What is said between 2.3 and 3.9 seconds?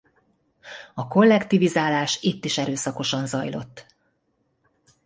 is erőszakosan zajlott.